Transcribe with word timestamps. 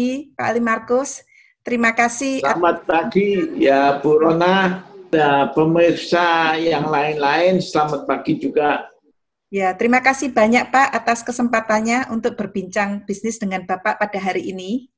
pagi 0.00 0.32
Pak 0.32 0.46
Ali 0.48 0.62
Markus. 0.64 1.20
Terima 1.60 1.92
kasih. 1.92 2.40
Selamat 2.40 2.88
pagi 2.88 3.60
ya 3.60 4.00
Bu 4.00 4.16
Rona 4.16 4.80
dan 5.12 5.52
pemirsa 5.52 6.56
yang 6.56 6.88
lain-lain. 6.88 7.60
Selamat 7.60 8.08
pagi 8.08 8.40
juga. 8.40 8.88
Ya, 9.52 9.76
terima 9.76 10.00
kasih 10.00 10.32
banyak 10.32 10.72
Pak 10.72 10.88
atas 10.96 11.20
kesempatannya 11.20 12.08
untuk 12.08 12.32
berbincang 12.32 13.04
bisnis 13.04 13.36
dengan 13.36 13.68
Bapak 13.68 14.00
pada 14.00 14.16
hari 14.16 14.48
ini. 14.48 14.88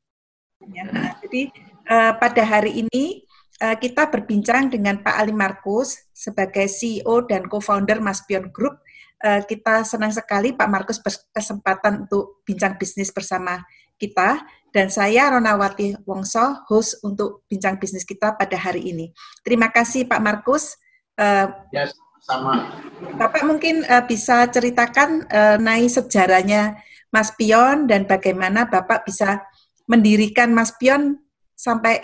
Ya, 0.71 0.87
nah, 0.87 1.19
jadi 1.19 1.51
uh, 1.91 2.13
pada 2.23 2.47
hari 2.47 2.87
ini 2.87 3.27
uh, 3.59 3.75
kita 3.75 4.07
berbincang 4.07 4.71
dengan 4.71 5.03
Pak 5.03 5.19
Ali 5.19 5.35
Markus 5.35 5.99
sebagai 6.15 6.71
CEO 6.71 7.27
dan 7.27 7.51
co-founder 7.51 7.99
Maspion 7.99 8.55
Group. 8.55 8.79
Uh, 9.19 9.43
kita 9.51 9.83
senang 9.83 10.15
sekali 10.15 10.55
Pak 10.55 10.69
Markus 10.71 11.03
berkesempatan 11.03 12.07
untuk 12.07 12.47
bincang 12.47 12.79
bisnis 12.79 13.11
bersama 13.11 13.67
kita 13.99 14.43
dan 14.73 14.89
saya 14.89 15.37
Ronawati 15.37 16.01
Wongso, 16.09 16.65
host 16.67 16.99
untuk 17.05 17.45
bincang 17.47 17.77
bisnis 17.77 18.09
kita 18.09 18.33
pada 18.35 18.57
hari 18.57 18.89
ini. 18.89 19.13
Terima 19.45 19.69
kasih 19.69 20.09
Pak 20.09 20.21
Markus. 20.25 20.81
Uh, 21.21 21.53
ya, 21.77 21.93
sama. 22.25 22.73
Bapak 23.21 23.45
mungkin 23.45 23.85
uh, 23.85 24.01
bisa 24.09 24.49
ceritakan 24.49 25.29
uh, 25.29 25.61
naik 25.61 25.93
sejarahnya 25.93 26.81
Mas 27.13 27.29
Pion 27.37 27.85
dan 27.85 28.09
bagaimana 28.09 28.65
Bapak 28.65 29.05
bisa 29.05 29.45
mendirikan 29.85 30.57
Mas 30.57 30.73
Pion 30.81 31.21
sampai 31.53 32.01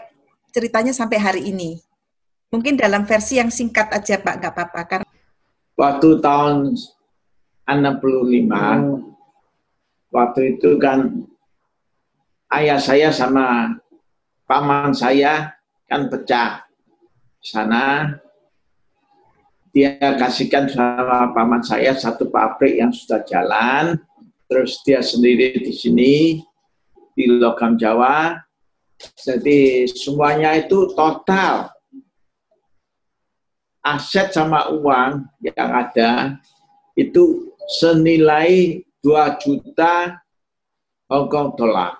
ceritanya 0.53 0.93
sampai 0.93 1.16
hari 1.16 1.49
ini. 1.49 1.80
Mungkin 2.53 2.77
dalam 2.77 3.09
versi 3.09 3.41
yang 3.41 3.49
singkat 3.49 3.89
aja 3.97 4.21
Pak, 4.21 4.45
nggak 4.45 4.53
apa-apa. 4.53 4.80
Karena... 4.85 5.09
Waktu 5.77 6.09
tahun 6.21 6.77
65, 7.65 9.09
waktu 10.13 10.41
itu 10.57 10.71
kan 10.80 11.29
ayah 12.49 12.80
saya 12.80 13.13
sama 13.13 13.77
paman 14.49 14.96
saya 14.96 15.52
kan 15.85 16.09
pecah 16.09 16.65
sana. 17.45 18.16
Dia 19.68 20.01
kasihkan 20.01 20.66
sama 20.73 21.30
paman 21.37 21.60
saya 21.60 21.93
satu 21.93 22.32
pabrik 22.32 22.80
yang 22.80 22.91
sudah 22.91 23.21
jalan. 23.29 24.01
Terus 24.49 24.80
dia 24.80 25.04
sendiri 25.04 25.60
di 25.60 25.73
sini 25.76 26.41
di 27.13 27.24
logam 27.29 27.76
Jawa. 27.76 28.41
Jadi 29.21 29.85
semuanya 29.93 30.57
itu 30.57 30.88
total. 30.96 31.69
Aset 33.85 34.32
sama 34.35 34.73
uang 34.73 35.29
yang 35.45 35.71
ada 35.71 36.41
itu 36.96 37.54
senilai 37.79 38.82
2 39.04 39.38
juta 39.38 40.19
Hongkong 41.09 41.57
dolar 41.57 41.98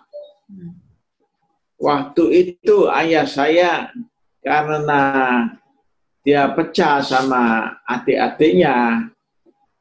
Waktu 1.79 2.25
itu 2.35 2.91
ayah 2.91 3.29
saya 3.29 3.95
karena 4.43 5.01
dia 6.27 6.51
pecah 6.51 6.99
sama 7.01 7.77
adik-adiknya, 7.87 9.09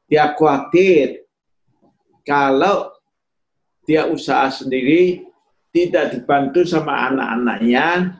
dia 0.06 0.32
khawatir 0.38 1.26
kalau 2.22 2.94
dia 3.88 4.06
usaha 4.08 4.52
sendiri 4.52 5.26
tidak 5.72 6.14
dibantu 6.14 6.68
sama 6.68 7.08
anak-anaknya, 7.10 8.20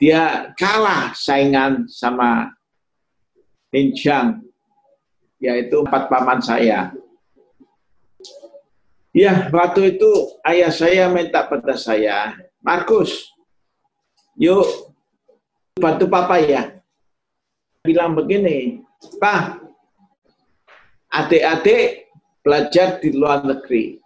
dia 0.00 0.52
kalah 0.56 1.14
saingan 1.14 1.86
sama 1.86 2.50
Linjiang, 3.70 4.42
yaitu 5.38 5.86
empat 5.86 6.10
paman 6.10 6.42
saya. 6.42 6.90
Ya, 9.10 9.50
waktu 9.50 9.98
itu 9.98 10.10
ayah 10.46 10.70
saya 10.70 11.10
minta 11.10 11.42
pada 11.42 11.74
saya, 11.74 12.38
Markus, 12.62 13.26
yuk 14.38 14.94
bantu 15.74 16.06
papa 16.06 16.38
ya. 16.38 16.78
Bilang 17.82 18.14
begini, 18.14 18.86
Pak, 19.18 19.66
adik-adik 21.10 22.12
belajar 22.44 23.02
di 23.02 23.10
luar 23.10 23.42
negeri. 23.42 23.98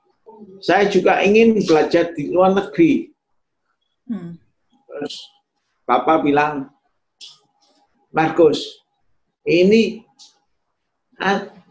Saya 0.64 0.88
juga 0.88 1.20
ingin 1.20 1.60
belajar 1.60 2.16
di 2.16 2.32
luar 2.32 2.56
negeri. 2.56 3.12
Hmm. 4.08 4.40
Terus 4.88 5.14
papa 5.84 6.22
bilang, 6.24 6.72
Markus, 8.08 8.80
ini 9.44 10.00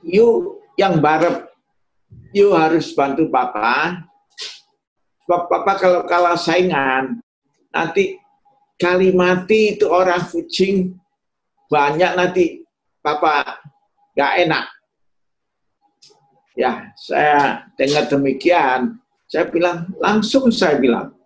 yuk 0.05 0.61
yang 0.77 1.01
barep 1.01 1.52
you 2.33 2.51
harus 2.57 2.91
bantu 2.97 3.29
papa. 3.29 4.03
Sebab 5.23 5.47
papa 5.47 5.73
kalau 5.79 6.01
kalah 6.03 6.35
saingan, 6.35 7.23
nanti 7.71 8.19
kali 8.75 9.15
mati 9.15 9.77
itu 9.77 9.87
orang 9.87 10.19
kucing 10.27 10.97
banyak 11.71 12.11
nanti 12.17 12.45
papa 12.99 13.63
gak 14.17 14.33
enak. 14.43 14.65
Ya, 16.53 16.93
saya 16.99 17.65
dengar 17.79 18.05
demikian, 18.05 19.01
saya 19.25 19.49
bilang, 19.49 19.89
langsung 19.97 20.53
saya 20.53 20.77
bilang, 20.77 21.17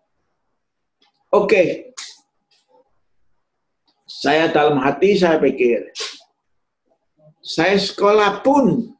oke, 1.35 1.51
okay. 1.51 1.67
saya 4.07 4.47
dalam 4.47 4.79
hati 4.79 5.19
saya 5.19 5.35
pikir, 5.35 5.83
saya 7.43 7.75
sekolah 7.75 8.39
pun 8.39 8.95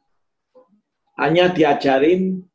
hanya 1.18 1.50
diajarin 1.50 2.46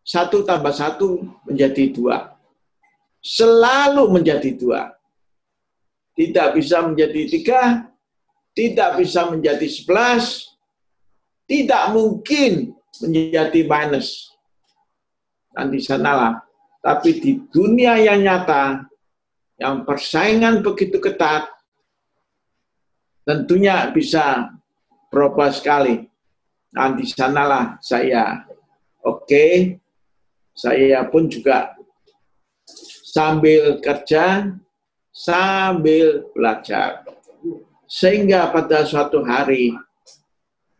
satu 0.00 0.44
tambah 0.44 0.72
satu 0.72 1.20
menjadi 1.44 1.92
dua. 1.92 2.32
Selalu 3.20 4.08
menjadi 4.08 4.52
dua. 4.56 4.92
Tidak 6.16 6.56
bisa 6.56 6.84
menjadi 6.84 7.20
tiga, 7.28 7.88
tidak 8.56 9.00
bisa 9.00 9.28
menjadi 9.28 9.66
sebelas, 9.68 10.44
tidak 11.44 11.92
mungkin 11.92 12.72
menjadi 13.00 13.60
minus. 13.64 14.32
Dan 15.52 15.72
di 15.72 15.80
sanalah. 15.80 16.44
Tapi 16.84 17.16
di 17.16 17.32
dunia 17.48 17.96
yang 17.96 18.20
nyata, 18.20 18.84
yang 19.56 19.88
persaingan 19.88 20.60
begitu 20.60 21.00
ketat, 21.00 21.48
tentunya 23.24 23.88
bisa 23.88 24.52
berubah 25.08 25.48
sekali 25.48 26.13
Nah, 26.74 26.90
di 26.90 27.06
sanalah 27.06 27.78
saya 27.78 28.42
oke, 29.06 29.22
okay, 29.30 29.78
saya 30.50 31.06
pun 31.06 31.30
juga 31.30 31.70
sambil 33.14 33.78
kerja, 33.78 34.50
sambil 35.14 36.26
belajar. 36.34 37.06
Sehingga 37.86 38.50
pada 38.50 38.82
suatu 38.82 39.22
hari, 39.22 39.70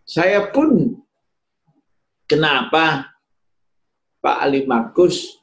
saya 0.03 0.51
pun 0.51 0.99
kenapa 2.27 3.15
Pak 4.19 4.37
Ali 4.43 4.67
Markus 4.67 5.39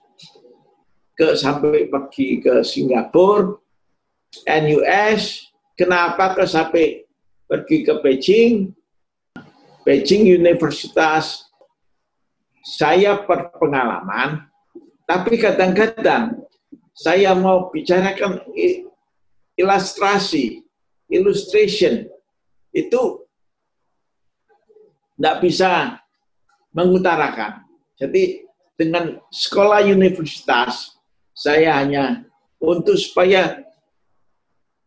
ke 1.15 1.31
sampai 1.39 1.87
pergi 1.87 2.43
ke 2.43 2.59
Singapura, 2.59 3.55
NUS, 4.43 5.47
kenapa 5.79 6.35
ke 6.35 6.43
sampai 6.43 7.07
pergi 7.47 7.87
ke 7.87 7.93
Beijing, 8.03 8.73
Beijing 9.91 10.23
Universitas, 10.39 11.51
saya 12.63 13.27
berpengalaman, 13.27 14.47
tapi 15.03 15.35
kadang-kadang 15.35 16.47
saya 16.95 17.35
mau 17.35 17.67
bicarakan 17.67 18.39
ilustrasi, 19.59 20.63
illustration, 21.11 22.07
itu 22.71 23.27
tidak 25.19 25.43
bisa 25.43 25.99
mengutarakan. 26.71 27.67
Jadi 27.99 28.47
dengan 28.79 29.19
sekolah 29.27 29.83
universitas, 29.91 30.95
saya 31.35 31.83
hanya 31.83 32.23
untuk 32.63 32.95
supaya 32.95 33.59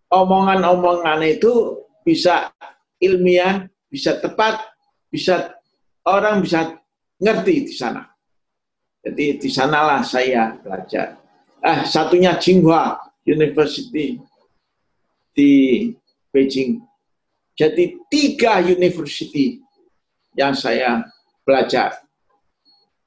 omongan-omongan 0.09 1.29
itu 1.29 1.85
bisa 2.01 2.49
ilmiah, 3.05 3.69
bisa 3.93 4.17
tepat, 4.17 4.74
bisa 5.15 5.55
orang 6.03 6.43
bisa 6.43 6.75
ngerti 7.23 7.71
di 7.71 7.75
sana. 7.79 8.03
Jadi 8.99 9.39
di 9.39 9.47
sanalah 9.47 10.03
saya 10.03 10.59
belajar. 10.59 11.23
Ah, 11.63 11.87
satunya 11.87 12.35
Tsinghua 12.35 12.99
University 13.23 14.19
di 15.31 15.53
Beijing. 16.35 16.83
Jadi 17.55 17.95
tiga 18.11 18.59
university 18.59 19.63
yang 20.35 20.59
saya 20.59 21.07
belajar. 21.47 22.03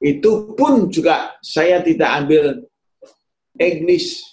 Itu 0.00 0.56
pun 0.56 0.88
juga 0.88 1.36
saya 1.44 1.84
tidak 1.84 2.24
ambil 2.24 2.64
English. 3.60 4.24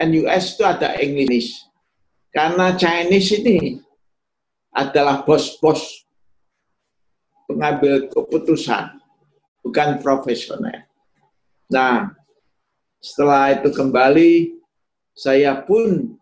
NUS 0.00 0.56
itu 0.56 0.64
ada 0.64 0.96
English. 0.96 1.60
Karena 2.32 2.72
Chinese 2.80 3.36
ini 3.44 3.76
adalah 4.72 5.26
bos-bos 5.26 6.08
pengambil 7.50 8.06
keputusan, 8.06 9.02
bukan 9.66 9.98
profesional. 9.98 10.86
Nah, 11.66 12.20
Setelah 13.00 13.56
itu 13.56 13.72
kembali, 13.72 14.60
saya 15.16 15.56
pun 15.56 16.20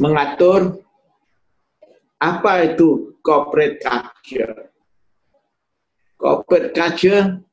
mengatur 0.00 0.80
apa 2.16 2.64
itu 2.64 3.12
corporate 3.20 3.84
culture. 3.84 4.72
Corporate 6.16 6.72
culture 6.72 7.44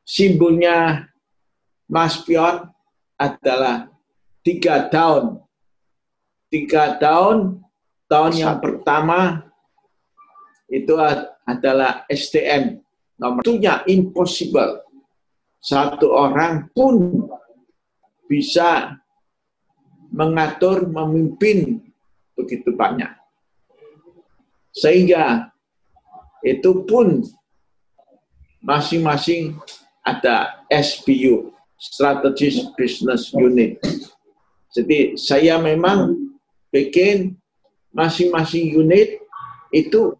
simbolnya 0.00 1.06
Mas 1.84 2.16
Pion 2.24 2.64
adalah 3.20 3.92
tiga 4.40 4.88
tahun. 4.88 5.44
Tiga 6.48 6.96
tahun, 6.96 7.60
tahun 8.08 8.32
yang 8.32 8.56
pertama 8.64 9.44
itu 10.70 10.94
adalah 11.44 12.06
STM. 12.06 12.78
Nomor 13.18 13.42
satunya 13.42 13.82
impossible. 13.90 14.86
Satu 15.60 16.14
orang 16.16 16.72
pun 16.72 17.26
bisa 18.24 18.96
mengatur, 20.08 20.88
memimpin 20.88 21.84
begitu 22.32 22.72
banyak. 22.72 23.12
Sehingga 24.72 25.52
itu 26.40 26.86
pun 26.88 27.20
masing-masing 28.64 29.58
ada 30.00 30.64
SBU, 30.72 31.52
Strategic 31.76 32.72
Business 32.78 33.34
Unit. 33.36 33.76
Jadi 34.70 35.18
saya 35.18 35.58
memang 35.58 36.30
bikin 36.70 37.36
masing-masing 37.90 38.70
unit 38.70 39.18
itu 39.74 40.14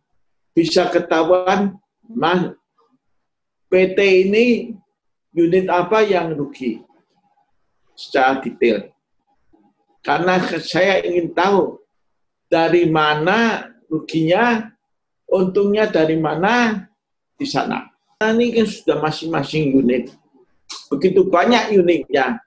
bisa 0.54 0.90
ketahuan 0.90 1.78
mas, 2.04 2.54
PT 3.70 3.98
ini 4.26 4.74
unit 5.30 5.70
apa 5.70 6.02
yang 6.02 6.34
rugi 6.34 6.82
secara 7.94 8.42
detail. 8.42 8.90
Karena 10.00 10.40
saya 10.58 11.04
ingin 11.04 11.30
tahu 11.36 11.78
dari 12.50 12.88
mana 12.88 13.68
ruginya, 13.86 14.72
untungnya 15.28 15.86
dari 15.86 16.16
mana 16.18 16.88
di 17.36 17.46
sana. 17.46 17.86
Nah, 18.20 18.32
ini 18.36 18.52
kan 18.52 18.66
sudah 18.66 18.98
masing-masing 19.00 19.76
unit. 19.76 20.12
Begitu 20.90 21.24
banyak 21.28 21.76
unitnya. 21.76 22.40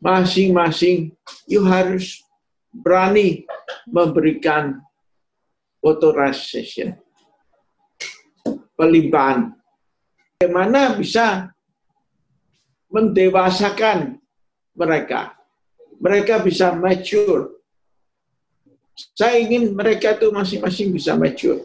Masing-masing, 0.00 1.12
you 1.48 1.64
harus 1.64 2.24
berani 2.72 3.44
memberikan 3.84 4.80
authorization. 5.80 6.96
Pelimpahan. 8.76 9.52
Bagaimana 10.40 10.96
bisa 10.96 11.52
mendewasakan 12.88 14.16
mereka. 14.72 15.36
Mereka 16.00 16.40
bisa 16.40 16.72
mature 16.72 17.60
saya 19.16 19.40
ingin 19.40 19.72
mereka 19.72 20.16
itu 20.16 20.28
masing-masing 20.32 20.92
bisa 20.92 21.16
mature. 21.16 21.64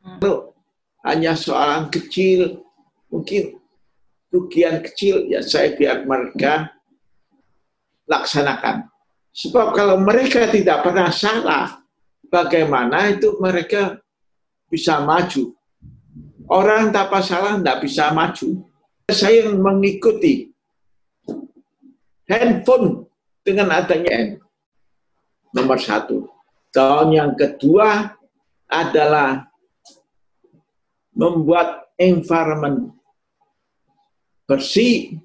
Kalau 0.00 0.56
hanya 1.04 1.36
soalan 1.36 1.92
kecil, 1.92 2.64
mungkin 3.12 3.60
rugian 4.32 4.80
kecil, 4.80 5.28
ya 5.28 5.44
saya 5.44 5.76
biar 5.76 6.08
mereka 6.08 6.72
laksanakan. 8.08 8.88
Sebab 9.30 9.76
kalau 9.76 10.00
mereka 10.00 10.48
tidak 10.50 10.82
pernah 10.82 11.12
salah, 11.12 11.79
bagaimana 12.30 13.10
itu 13.10 13.36
mereka 13.42 13.98
bisa 14.70 15.02
maju? 15.02 15.52
Orang 16.50 16.94
tanpa 16.94 17.22
salah 17.22 17.58
tidak 17.58 17.82
bisa 17.84 18.10
maju. 18.14 18.64
Saya 19.10 19.50
mengikuti 19.50 20.50
handphone 22.30 23.10
dengan 23.42 23.74
adanya 23.74 24.38
nomor 25.50 25.78
satu. 25.78 26.30
Tahun 26.70 27.10
yang 27.10 27.34
kedua 27.34 28.14
adalah 28.70 29.50
membuat 31.10 31.90
environment 31.98 32.94
bersih, 34.46 35.18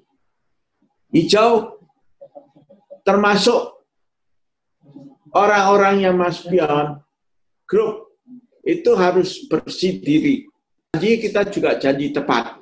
hijau, 1.14 1.78
termasuk 3.06 3.75
orang-orang 5.36 6.00
yang 6.00 6.16
Mas 6.16 6.40
Pion 6.40 7.04
grup 7.68 8.16
itu 8.64 8.90
harus 8.96 9.44
bersih 9.46 10.00
diri. 10.00 10.48
Jadi 10.96 11.20
kita 11.20 11.44
juga 11.52 11.76
janji 11.76 12.10
tepat. 12.10 12.56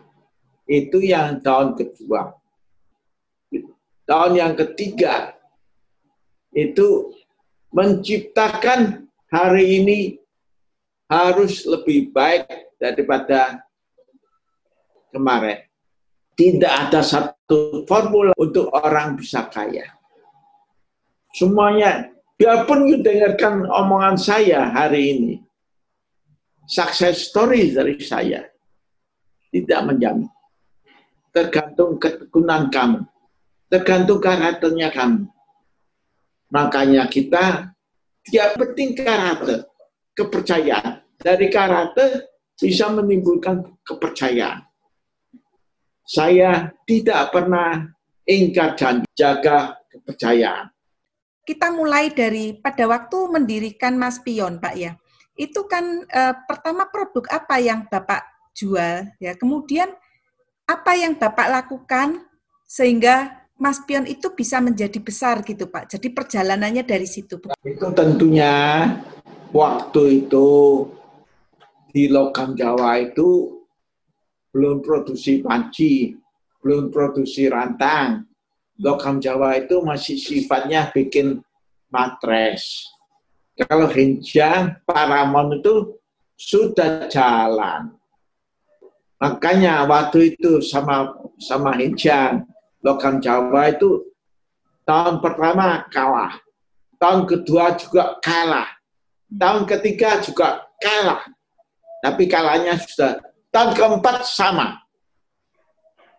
Itu 0.66 0.98
yang 0.98 1.38
tahun 1.38 1.78
kedua. 1.78 2.34
Tahun 4.04 4.32
yang 4.36 4.52
ketiga 4.58 5.38
itu 6.52 7.14
menciptakan 7.72 9.08
hari 9.32 9.80
ini 9.80 9.98
harus 11.08 11.64
lebih 11.64 12.12
baik 12.12 12.74
daripada 12.76 13.64
kemarin. 15.14 15.64
Tidak 16.34 16.72
ada 16.90 17.00
satu 17.00 17.86
formula 17.86 18.34
untuk 18.36 18.68
orang 18.74 19.14
bisa 19.14 19.46
kaya. 19.46 19.86
Semuanya, 21.30 22.13
biarpun 22.44 22.84
you 22.92 23.00
dengarkan 23.00 23.64
omongan 23.64 24.20
saya 24.20 24.68
hari 24.68 25.16
ini, 25.16 25.34
success 26.68 27.32
story 27.32 27.72
dari 27.72 27.96
saya, 28.04 28.44
tidak 29.48 29.80
menjamin. 29.88 30.28
Tergantung 31.32 31.96
ketekunan 31.96 32.68
kamu, 32.68 33.00
tergantung 33.72 34.20
karakternya 34.20 34.92
kamu. 34.92 35.24
Makanya 36.52 37.08
kita 37.08 37.72
tiap 38.28 38.60
penting 38.60 38.92
karakter, 38.92 39.64
kepercayaan. 40.12 41.00
Dari 41.16 41.48
karakter 41.48 42.28
bisa 42.60 42.92
menimbulkan 42.92 43.64
kepercayaan. 43.80 44.68
Saya 46.04 46.68
tidak 46.84 47.32
pernah 47.32 47.88
ingkar 48.28 48.76
janji, 48.76 49.08
jaga 49.16 49.80
kepercayaan. 49.88 50.73
Kita 51.44 51.68
mulai 51.68 52.08
dari 52.08 52.56
pada 52.56 52.88
waktu 52.88 53.28
mendirikan 53.28 54.00
Mas 54.00 54.16
Pion, 54.20 54.56
Pak 54.58 54.74
ya. 54.74 54.96
Itu 55.36 55.68
kan 55.68 56.08
eh, 56.08 56.34
pertama 56.48 56.88
produk 56.88 57.28
apa 57.28 57.60
yang 57.60 57.84
Bapak 57.86 58.24
jual 58.56 59.12
ya. 59.20 59.36
Kemudian 59.36 59.92
apa 60.64 60.92
yang 60.96 61.20
Bapak 61.20 61.52
lakukan 61.52 62.24
sehingga 62.64 63.44
Mas 63.54 63.78
Pion 63.86 64.08
itu 64.08 64.32
bisa 64.34 64.58
menjadi 64.58 64.98
besar 64.98 65.44
gitu 65.46 65.70
Pak. 65.70 65.94
Jadi 65.94 66.10
perjalanannya 66.10 66.82
dari 66.82 67.06
situ. 67.06 67.38
Itu 67.62 67.86
tentunya 67.94 68.88
waktu 69.54 70.26
itu 70.26 70.48
di 71.94 72.10
Lokam 72.10 72.58
Jawa 72.58 72.98
itu 72.98 73.62
belum 74.50 74.82
produksi 74.82 75.38
panci, 75.38 76.14
belum 76.62 76.90
produksi 76.90 77.46
rantang. 77.46 78.26
Lokam 78.82 79.22
Jawa 79.22 79.54
itu 79.58 79.78
masih 79.82 80.18
sifatnya 80.18 80.90
bikin 80.90 81.38
matres. 81.94 82.90
Kalau 83.54 83.86
Hinjang, 83.86 84.82
Paramon 84.82 85.62
itu 85.62 85.94
sudah 86.34 87.06
jalan. 87.06 87.94
Makanya 89.22 89.86
waktu 89.86 90.34
itu 90.34 90.58
sama 90.58 91.14
sama 91.38 91.78
Hinjang, 91.78 92.42
logam 92.82 93.22
Jawa 93.22 93.70
itu 93.70 94.04
tahun 94.84 95.22
pertama 95.22 95.86
kalah, 95.88 96.36
tahun 97.00 97.24
kedua 97.24 97.78
juga 97.80 98.20
kalah, 98.20 98.68
tahun 99.32 99.64
ketiga 99.64 100.20
juga 100.20 100.68
kalah, 100.76 101.24
tapi 102.04 102.28
kalahnya 102.28 102.76
sudah 102.76 103.22
tahun 103.48 103.72
keempat 103.72 104.28
sama. 104.28 104.83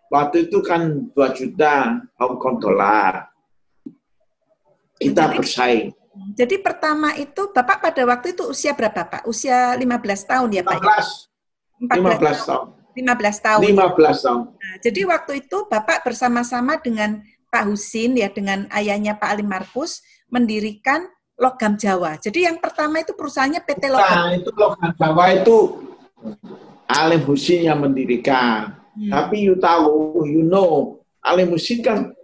Waktu 0.06 0.50
itu 0.50 0.62
kan 0.62 1.10
2 1.10 1.38
juta 1.38 2.02
Hong 2.18 2.38
Kong 2.38 2.62
dolar. 2.62 3.30
Kita 4.96 5.28
bersaing. 5.34 5.92
Jadi 6.32 6.56
pertama 6.64 7.12
itu 7.20 7.52
Bapak 7.52 7.84
pada 7.84 8.02
waktu 8.08 8.32
itu 8.32 8.48
usia 8.48 8.72
berapa 8.72 9.04
Pak? 9.04 9.28
Usia 9.28 9.76
15 9.76 9.84
tahun 10.24 10.48
ya 10.56 10.62
Pak? 10.64 10.80
15. 10.80 11.92
15 11.92 12.48
tahun. 12.48 12.66
15 12.96 13.44
tahun. 13.44 13.60
15 13.60 14.24
tahun. 14.24 14.40
Nah, 14.56 14.76
jadi 14.80 15.00
waktu 15.04 15.32
itu 15.44 15.58
Bapak 15.68 16.08
bersama-sama 16.08 16.80
dengan 16.80 17.20
Pak 17.52 17.68
Husin 17.68 18.16
ya 18.16 18.32
dengan 18.32 18.64
ayahnya 18.72 19.20
Pak 19.20 19.28
Ali 19.36 19.44
Markus 19.44 20.00
mendirikan 20.32 21.04
Logam 21.36 21.76
Jawa. 21.76 22.16
Jadi 22.16 22.48
yang 22.48 22.56
pertama 22.56 23.04
itu 23.04 23.12
perusahaannya 23.12 23.60
PT 23.60 23.92
Logam. 23.92 24.16
Nah, 24.16 24.32
itu 24.32 24.50
Logam 24.56 24.90
Jawa 24.96 25.24
itu 25.36 25.56
Alim 26.88 27.22
Husin 27.28 27.68
yang 27.68 27.84
mendirikan. 27.84 28.72
Hmm. 28.96 29.12
Tapi 29.12 29.44
you 29.44 29.60
tahu, 29.60 30.24
you 30.24 30.42
know, 30.42 31.00
Alim 31.20 31.52
Husin 31.52 31.84
kan 31.84 32.16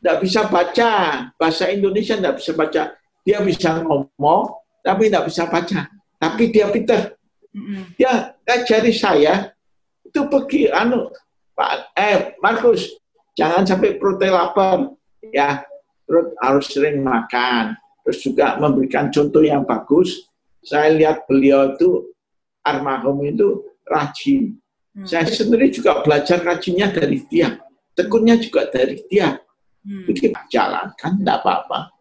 tidak 0.00 0.16
bisa 0.20 0.44
baca 0.48 0.92
bahasa 1.40 1.72
Indonesia, 1.72 2.20
tidak 2.20 2.36
bisa 2.36 2.52
baca. 2.52 2.82
Dia 3.24 3.38
bisa 3.40 3.80
ngomong, 3.80 4.60
tapi 4.84 5.08
tidak 5.08 5.28
bisa 5.28 5.48
baca. 5.48 5.88
Tapi 6.20 6.42
dia 6.52 6.68
pintar. 6.68 7.16
Hmm. 7.50 7.96
Dia 7.96 8.36
ngajari 8.44 8.92
saya 8.92 9.56
itu 10.04 10.20
pergi 10.28 10.68
anu 10.68 11.08
Pak, 11.56 11.92
eh 11.96 12.36
Markus, 12.40 12.88
jangan 13.36 13.64
sampai 13.68 14.00
perutnya 14.00 14.32
lapar. 14.32 14.96
Ya, 15.28 15.60
perut 16.08 16.32
harus 16.40 16.72
sering 16.72 17.04
makan. 17.04 17.76
Terus 18.04 18.18
juga 18.24 18.56
memberikan 18.56 19.12
contoh 19.12 19.44
yang 19.44 19.68
bagus. 19.68 20.24
Saya 20.64 20.92
lihat 20.96 21.28
beliau 21.28 21.76
itu, 21.76 22.16
almarhum 22.64 23.20
itu 23.28 23.60
rajin. 23.84 24.59
Hmm. 24.90 25.06
Saya 25.06 25.26
sendiri 25.30 25.70
juga 25.70 26.02
belajar 26.02 26.42
rajinnya 26.42 26.90
dari 26.90 27.22
dia. 27.30 27.58
Tekunnya 27.94 28.38
juga 28.38 28.66
dari 28.66 28.98
dia. 29.06 29.38
Hmm. 29.86 30.04
Jadi 30.10 30.34
jalankan, 30.50 31.12
tidak 31.22 31.36
apa-apa. 31.40 31.94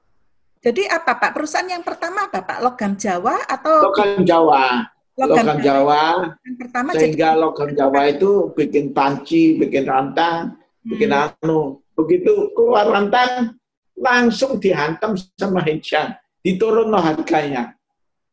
Jadi 0.59 0.83
apa 0.91 1.15
Pak? 1.15 1.31
Perusahaan 1.31 1.69
yang 1.69 1.85
pertama 1.85 2.27
apa 2.27 2.43
Pak? 2.43 2.59
Logam 2.59 2.93
Jawa 2.99 3.47
atau? 3.47 3.93
Logam 3.93 4.27
Jawa. 4.27 4.83
Logam, 5.15 5.35
logam 5.43 5.59
Jawa. 5.59 6.03
Yang 6.43 6.57
pertama 6.59 6.89
sehingga 6.95 7.29
jadi... 7.35 7.39
logam 7.39 7.69
Jawa 7.75 8.01
itu 8.07 8.31
bikin 8.55 8.85
panci, 8.95 9.55
bikin 9.59 9.83
rantang, 9.87 10.55
hmm. 10.55 10.89
bikin 10.95 11.11
anu. 11.11 11.79
Begitu 11.95 12.51
keluar 12.55 12.87
rantang, 12.87 13.55
langsung 13.95 14.59
dihantam 14.59 15.15
sama 15.35 15.63
Hinchan. 15.63 16.15
Diturun 16.39 16.91
harganya. 16.95 17.75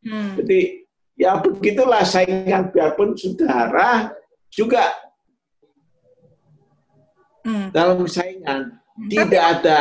Hmm. 0.03 0.39
Jadi 0.39 0.87
ya 1.19 1.39
begitulah 1.43 2.07
saingan 2.07 2.71
biarpun 2.71 3.19
saudara 3.19 4.15
juga 4.57 4.89
hmm. 7.45 7.77
dalam 7.77 8.01
saingan 8.09 8.81
hmm. 8.97 9.09
tidak 9.13 9.45
ada 9.61 9.79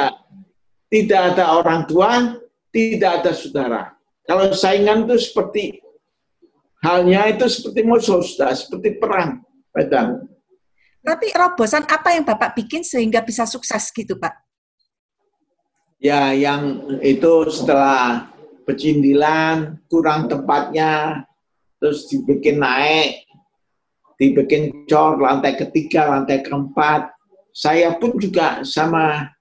tidak 0.95 1.21
ada 1.35 1.59
orang 1.59 1.83
tua, 1.89 2.39
tidak 2.69 3.11
ada 3.21 3.31
saudara. 3.35 3.83
Kalau 4.23 4.53
saingan 4.55 5.05
itu 5.05 5.17
seperti 5.19 5.63
halnya 6.81 7.35
itu 7.35 7.45
seperti 7.49 7.81
musuh, 7.83 8.21
sudah 8.21 8.53
seperti 8.53 8.95
perang, 8.95 9.41
pedang. 9.75 10.23
Tapi 11.05 11.29
robosan 11.35 11.85
apa 11.85 12.17
yang 12.17 12.25
Bapak 12.25 12.57
bikin 12.57 12.81
sehingga 12.81 13.21
bisa 13.21 13.45
sukses 13.45 13.93
gitu, 13.93 14.17
Pak? 14.17 14.33
Ya, 16.01 16.33
yang 16.33 16.85
itu 17.01 17.49
setelah 17.49 18.29
pecindilan, 18.65 19.77
kurang 19.85 20.25
tempatnya, 20.25 21.21
terus 21.77 22.09
dibikin 22.09 22.57
naik, 22.57 23.24
dibikin 24.15 24.87
cor 24.87 25.19
lantai 25.19 25.55
ketiga, 25.59 26.11
lantai 26.11 26.43
keempat. 26.43 27.11
Saya 27.55 27.95
pun 27.95 28.19
juga 28.19 28.63
sama 28.67 29.31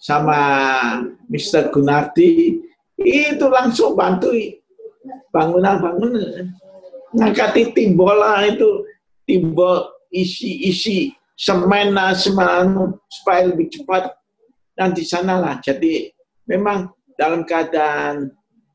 sama 0.00 0.40
Mr. 1.28 1.68
Gunardi 1.68 2.56
itu 3.00 3.46
langsung 3.52 3.92
bantu 3.92 4.32
bangunan-bangunan 5.32 6.52
ngangkati 7.16 7.76
timbola 7.76 8.44
itu 8.48 8.84
timbol 9.28 9.88
isi-isi 10.12 11.12
semen 11.36 11.96
semen 12.16 12.96
supaya 13.08 13.48
lebih 13.48 13.72
cepat 13.72 14.12
dan 14.76 14.92
di 14.92 15.04
sanalah 15.04 15.60
jadi 15.64 16.12
memang 16.44 16.92
dalam 17.16 17.44
keadaan 17.44 18.32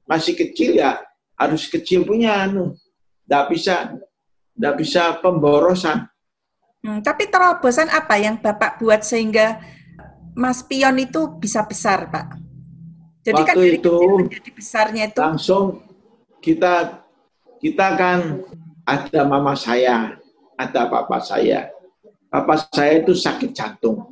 masih 0.09 0.33
kecil 0.37 0.77
ya 0.77 1.01
harus 1.37 1.69
kecil 1.69 2.05
punya 2.05 2.45
anu 2.45 2.73
tidak 3.25 3.45
bisa 3.53 3.75
tidak 4.55 4.73
bisa 4.79 5.19
pemborosan 5.19 6.07
hmm, 6.83 7.03
tapi 7.03 7.27
terobosan 7.27 7.91
apa 7.91 8.15
yang 8.15 8.39
bapak 8.39 8.79
buat 8.79 9.03
sehingga 9.03 9.59
Mas 10.35 10.59
Pion 10.59 10.99
itu 10.99 11.31
bisa 11.39 11.63
besar, 11.63 12.11
Pak? 12.11 12.35
Jadi 13.23 13.41
kan 13.41 13.55
Waktu 13.55 13.71
kan 13.71 13.77
itu 13.79 13.95
menjadi 14.27 14.49
besarnya 14.51 15.03
itu 15.09 15.17
langsung 15.17 15.81
kita 16.43 17.01
kita 17.57 17.87
kan 17.97 18.43
ada 18.85 19.21
mama 19.25 19.57
saya, 19.57 20.13
ada 20.53 20.81
papa 20.85 21.17
saya. 21.17 21.73
Papa 22.29 22.61
saya 22.69 23.01
itu 23.01 23.17
sakit 23.17 23.49
jantung. 23.55 24.05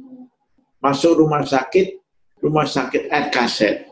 Masuk 0.81 1.21
rumah 1.21 1.45
sakit, 1.45 2.01
rumah 2.41 2.65
sakit 2.65 3.11
air 3.13 3.29
kaset. 3.29 3.85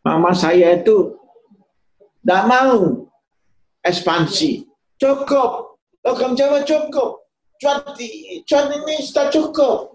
Mama 0.00 0.32
saya 0.32 0.72
itu 0.80 1.18
tidak 2.24 2.42
mau 2.48 3.04
ekspansi. 3.84 4.64
Cukup. 5.04 5.76
Logam 6.00 6.32
Jawa 6.32 6.64
cukup. 6.64 7.28
Cuan, 7.60 7.84
cuan 8.48 8.66
ini 8.72 9.04
sudah 9.04 9.28
cukup 9.28 9.92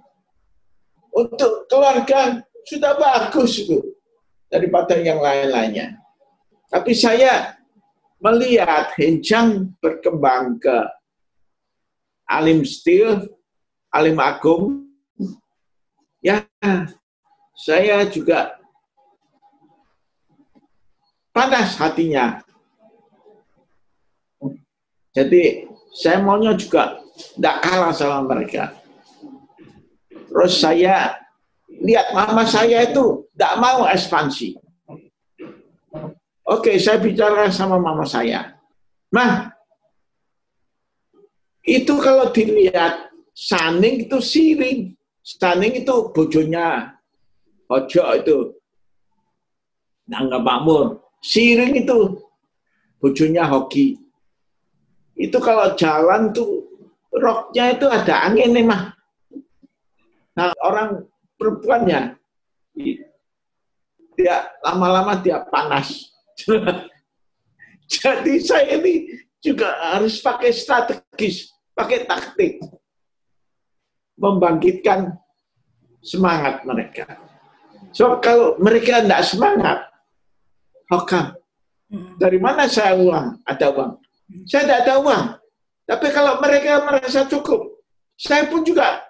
untuk 1.14 1.66
keluarga 1.66 2.46
sudah 2.66 2.94
bagus 2.98 3.66
itu 3.66 3.82
daripada 4.50 4.98
yang 4.98 5.18
lain-lainnya. 5.18 5.98
Tapi 6.70 6.94
saya 6.94 7.58
melihat 8.22 8.94
Hencang 8.98 9.74
berkembang 9.82 10.62
ke 10.62 10.78
alim 12.30 12.62
steel, 12.62 13.26
alim 13.90 14.22
agung, 14.22 14.86
ya 16.22 16.46
saya 17.58 18.06
juga 18.06 18.58
panas 21.34 21.74
hatinya. 21.78 22.46
Jadi 25.14 25.66
saya 25.94 26.22
maunya 26.22 26.54
juga 26.54 27.02
tidak 27.16 27.56
kalah 27.66 27.94
sama 27.94 28.20
mereka. 28.26 28.78
Terus 30.30 30.62
saya 30.62 31.18
lihat 31.82 32.14
mama 32.14 32.46
saya 32.46 32.86
itu 32.86 33.26
tidak 33.34 33.54
mau 33.58 33.86
ekspansi. 33.90 34.56
Oke, 36.50 36.78
saya 36.82 36.98
bicara 36.98 37.50
sama 37.54 37.78
mama 37.78 38.06
saya. 38.06 38.58
Nah, 39.14 39.54
itu 41.66 41.94
kalau 42.02 42.34
dilihat 42.34 43.10
Saning 43.40 44.04
itu 44.04 44.20
siring. 44.20 44.92
Saning 45.24 45.86
itu 45.86 45.96
bojonya 46.12 47.00
Ojo 47.72 48.02
itu. 48.18 48.38
Nangga 50.10 50.42
Makmur. 50.42 51.00
Siring 51.22 51.86
itu 51.86 52.18
bojonya 52.98 53.46
Hoki. 53.48 54.09
Itu 55.20 55.44
kalau 55.44 55.76
jalan 55.76 56.32
tuh 56.32 56.64
roknya 57.12 57.76
itu 57.76 57.86
ada 57.92 58.32
angin 58.32 58.56
nih 58.56 58.64
mah. 58.64 58.96
Nah, 60.40 60.56
orang 60.64 61.04
perempuannya 61.36 62.16
dia 64.16 64.48
lama-lama 64.64 65.20
dia 65.20 65.44
panas. 65.52 66.16
Jadi 67.92 68.40
saya 68.40 68.80
ini 68.80 69.12
juga 69.44 69.76
harus 69.92 70.24
pakai 70.24 70.56
strategis, 70.56 71.52
pakai 71.76 72.08
taktik. 72.08 72.64
Membangkitkan 74.20 75.16
semangat 76.04 76.64
mereka. 76.68 77.08
So 77.96 78.20
kalau 78.20 78.60
mereka 78.60 79.04
tidak 79.04 79.24
semangat, 79.24 79.78
how 80.92 81.04
Dari 82.20 82.38
mana 82.38 82.70
saya 82.70 82.94
uang? 83.00 83.42
Ada 83.48 83.68
uang. 83.74 83.92
Saya 84.46 84.64
tidak 84.66 84.80
ada 84.86 84.94
uang. 85.02 85.26
Tapi 85.90 86.08
kalau 86.14 86.38
mereka 86.38 86.86
merasa 86.86 87.26
cukup, 87.26 87.82
saya 88.14 88.46
pun 88.46 88.62
juga 88.62 89.02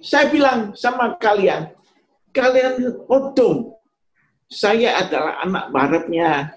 saya 0.00 0.30
bilang 0.32 0.72
sama 0.72 1.16
kalian, 1.20 1.68
kalian 2.32 2.96
untung. 3.08 3.76
Saya 4.48 5.04
adalah 5.04 5.44
anak 5.44 5.68
baratnya 5.68 6.56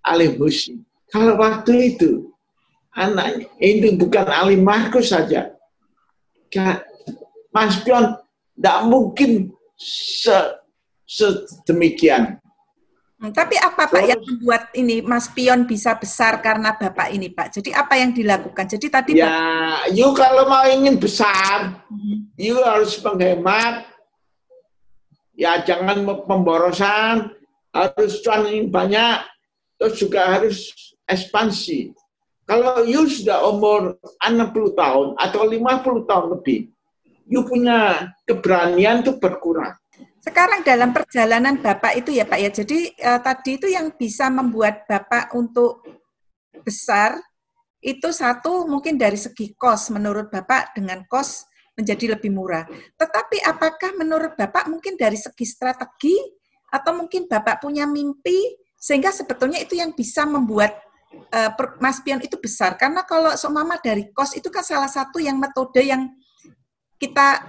Ali 0.00 0.32
Musi. 0.40 0.80
Kalau 1.12 1.36
waktu 1.36 1.92
itu, 1.92 2.32
anak 2.96 3.52
ini 3.60 3.92
bukan 4.00 4.32
Ali 4.32 4.56
Markus 4.56 5.12
saja. 5.12 5.52
Mas 7.52 7.76
Pion 7.84 8.16
tidak 8.56 8.78
mungkin 8.88 9.52
sedemikian. 11.04 12.40
Hmm, 13.22 13.30
tapi 13.30 13.54
apa 13.54 13.86
Pak 13.86 14.02
yang 14.02 14.18
membuat 14.18 14.74
ini 14.74 14.98
Mas 14.98 15.30
Pion 15.30 15.62
bisa 15.62 15.94
besar 15.94 16.42
karena 16.42 16.74
Bapak 16.74 17.06
ini 17.14 17.30
Pak? 17.30 17.54
Jadi 17.54 17.70
apa 17.70 17.94
yang 17.94 18.10
dilakukan? 18.10 18.66
Jadi 18.66 18.86
tadi 18.90 19.10
Ya, 19.14 19.30
Bapak... 19.30 19.94
you 19.94 20.10
kalau 20.10 20.50
mau 20.50 20.66
ingin 20.66 20.98
besar, 20.98 21.86
hmm. 21.86 22.34
you 22.34 22.58
harus 22.58 22.98
menghemat. 22.98 23.86
Ya 25.38 25.62
jangan 25.62 26.02
pemborosan, 26.26 27.30
harus 27.70 28.18
cuanin 28.26 28.66
banyak, 28.74 29.22
terus 29.78 30.02
juga 30.02 30.26
harus 30.26 30.74
ekspansi. 31.06 31.94
Kalau 32.42 32.82
you 32.82 33.06
sudah 33.06 33.46
umur 33.46 34.02
60 34.18 34.74
tahun 34.74 35.06
atau 35.14 35.46
50 35.46 36.10
tahun 36.10 36.26
lebih, 36.34 36.74
you 37.30 37.46
punya 37.46 38.10
keberanian 38.26 39.06
itu 39.06 39.14
berkurang 39.14 39.78
sekarang 40.22 40.62
dalam 40.62 40.94
perjalanan 40.94 41.58
Bapak 41.58 41.98
itu 41.98 42.14
ya 42.14 42.22
Pak 42.22 42.38
ya, 42.38 42.50
jadi 42.54 42.78
eh, 42.94 43.20
tadi 43.20 43.58
itu 43.58 43.66
yang 43.66 43.90
bisa 43.98 44.30
membuat 44.30 44.86
Bapak 44.86 45.34
untuk 45.34 45.82
besar, 46.62 47.18
itu 47.82 48.14
satu 48.14 48.70
mungkin 48.70 48.94
dari 48.94 49.18
segi 49.18 49.58
kos 49.58 49.90
menurut 49.90 50.30
Bapak 50.30 50.78
dengan 50.78 51.02
kos 51.10 51.50
menjadi 51.74 52.14
lebih 52.14 52.30
murah. 52.30 52.62
Tetapi 52.94 53.42
apakah 53.42 53.98
menurut 53.98 54.38
Bapak 54.38 54.70
mungkin 54.70 54.94
dari 54.94 55.18
segi 55.18 55.42
strategi 55.42 56.14
atau 56.70 56.94
mungkin 56.94 57.26
Bapak 57.26 57.58
punya 57.58 57.82
mimpi 57.90 58.54
sehingga 58.78 59.10
sebetulnya 59.10 59.58
itu 59.58 59.74
yang 59.74 59.90
bisa 59.90 60.22
membuat 60.22 60.78
uh, 61.34 61.50
Mas 61.82 61.98
Pion 61.98 62.22
itu 62.22 62.38
besar? 62.38 62.78
Karena 62.78 63.02
kalau 63.02 63.34
seumpama 63.34 63.82
dari 63.82 64.14
kos 64.14 64.38
itu 64.38 64.46
kan 64.54 64.62
salah 64.62 64.88
satu 64.88 65.18
yang 65.18 65.34
metode 65.42 65.82
yang 65.82 66.06
kita 67.02 67.42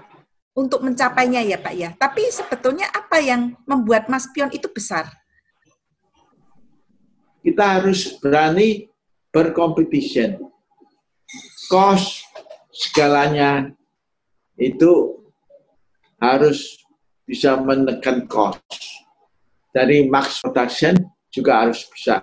untuk 0.53 0.86
mencapainya 0.86 1.41
ya 1.41 1.57
Pak 1.57 1.74
ya. 1.74 1.89
Tapi 1.98 2.29
sebetulnya 2.29 2.89
apa 2.93 3.17
yang 3.17 3.57
membuat 3.65 4.07
Mas 4.10 4.29
Pion 4.29 4.53
itu 4.53 4.69
besar? 4.69 5.10
Kita 7.43 7.81
harus 7.81 8.15
berani 8.22 8.88
berkompetisi. 9.33 10.39
Kos 11.67 12.22
segalanya 12.69 13.74
itu 14.55 15.22
harus 16.22 16.79
bisa 17.25 17.57
menekan 17.57 18.29
kos. 18.29 18.62
Dari 19.74 20.05
max 20.05 20.39
production 20.39 20.93
juga 21.33 21.65
harus 21.65 21.83
bisa. 21.89 22.22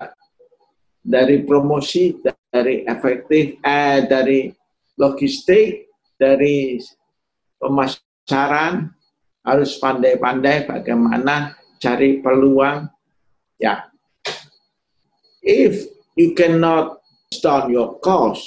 Dari 1.03 1.43
promosi, 1.43 2.15
dari 2.53 2.87
efektif, 2.87 3.59
eh, 3.59 4.07
dari 4.07 4.53
logistik, 4.95 5.91
dari 6.15 6.79
pemasaran, 7.59 8.10
harus 9.43 9.77
pandai-pandai 9.83 10.69
bagaimana 10.69 11.59
cari 11.83 12.23
peluang. 12.23 12.87
Ya, 13.61 13.91
if 15.45 15.85
you 16.17 16.33
cannot 16.33 17.05
start 17.29 17.69
your 17.69 18.01
cost, 18.01 18.41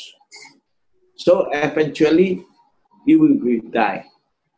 so 1.20 1.52
eventually 1.54 2.42
you 3.06 3.22
will 3.22 3.38
be 3.38 3.62
die. 3.70 4.08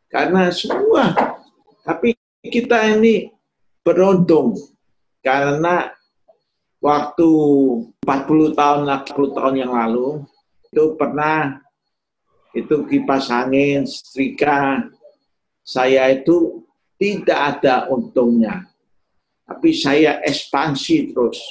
Karena 0.08 0.48
semua, 0.48 1.12
tapi 1.84 2.16
kita 2.40 2.96
ini 2.96 3.28
beruntung 3.84 4.56
karena 5.20 5.92
waktu 6.80 7.30
40 8.06 8.54
tahun, 8.54 8.80
40 8.86 9.36
tahun 9.36 9.54
yang 9.58 9.72
lalu 9.74 10.22
itu 10.70 10.94
pernah 10.94 11.58
itu 12.56 12.88
kipas 12.88 13.28
angin, 13.28 13.84
setrika, 13.84 14.88
saya 15.66 16.14
itu 16.14 16.62
tidak 16.94 17.58
ada 17.58 17.90
untungnya. 17.90 18.70
Tapi 19.42 19.74
saya 19.74 20.22
ekspansi 20.22 21.10
terus. 21.10 21.42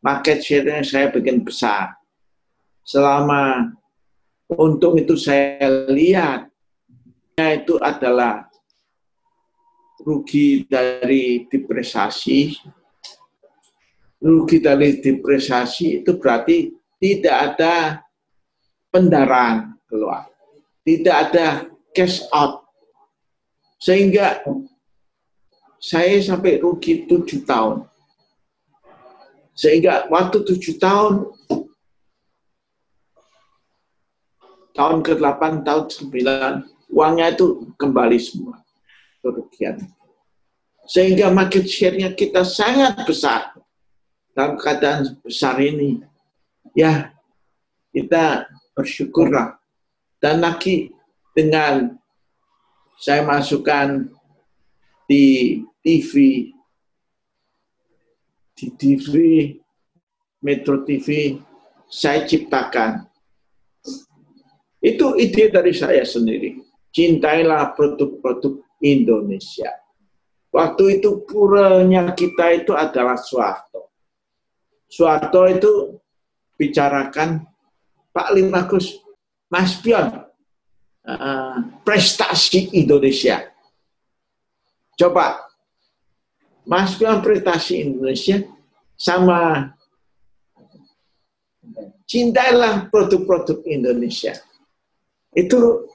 Market 0.00 0.40
share-nya 0.40 0.80
saya 0.84 1.12
bikin 1.12 1.44
besar. 1.44 1.96
Selama 2.84 3.72
untung 4.48 4.96
itu 5.00 5.16
saya 5.16 5.68
lihat, 5.88 6.48
itu 7.36 7.80
adalah 7.80 8.48
rugi 10.04 10.68
dari 10.68 11.48
depresiasi. 11.48 12.52
Rugi 14.20 14.60
dari 14.60 15.00
depresiasi 15.00 16.00
itu 16.00 16.16
berarti 16.16 16.72
tidak 17.00 17.36
ada 17.52 18.04
pendaraan 18.92 19.76
keluar. 19.88 20.28
Tidak 20.84 21.16
ada 21.16 21.68
cash 21.96 22.24
out. 22.32 22.63
Sehingga 23.84 24.40
saya 25.76 26.16
sampai 26.24 26.56
rugi 26.56 27.04
tujuh 27.04 27.44
tahun. 27.44 27.84
Sehingga 29.52 30.08
waktu 30.08 30.40
tujuh 30.40 30.80
tahun, 30.80 31.28
tahun 34.72 34.98
ke-8, 35.04 35.68
tahun 35.68 35.84
ke-9, 35.92 36.16
uangnya 36.96 37.36
itu 37.36 37.68
kembali 37.76 38.16
semua 38.16 38.64
kerugian. 39.20 39.84
Sehingga 40.88 41.28
market 41.28 41.68
share-nya 41.68 42.16
kita 42.16 42.40
sangat 42.40 43.04
besar. 43.04 43.52
Dalam 44.32 44.58
keadaan 44.58 45.20
besar 45.20 45.60
ini, 45.60 46.00
ya 46.74 47.12
kita 47.92 48.48
bersyukurlah. 48.74 49.60
Dan 50.18 50.42
lagi 50.42 50.90
dengan 51.36 52.00
saya 52.98 53.26
masukkan 53.26 54.06
di 55.04 55.60
TV, 55.84 56.12
di 58.54 58.66
TV, 58.74 59.12
Metro 60.40 60.84
TV, 60.86 61.38
saya 61.90 62.24
ciptakan. 62.24 63.04
Itu 64.84 65.16
ide 65.16 65.48
dari 65.48 65.72
saya 65.72 66.04
sendiri. 66.04 66.60
Cintailah 66.94 67.72
produk-produk 67.74 68.60
Indonesia. 68.84 69.72
Waktu 70.54 71.00
itu 71.00 71.26
puranya 71.26 72.14
kita 72.14 72.54
itu 72.54 72.76
adalah 72.76 73.18
Soeharto. 73.18 73.90
Soeharto 74.86 75.42
itu 75.50 75.72
bicarakan 76.54 77.42
Pak 78.14 78.28
Limakus, 78.38 79.02
Mas 79.50 79.74
Pion, 79.82 80.22
uh, 81.06 81.56
prestasi 81.84 82.72
Indonesia. 82.74 83.44
Coba, 84.94 85.44
Mas 86.64 86.96
Pion 86.96 87.20
prestasi 87.20 87.84
Indonesia 87.84 88.40
sama 88.96 89.72
cintailah 92.08 92.88
produk-produk 92.88 93.60
Indonesia. 93.68 94.38
Itu 95.34 95.90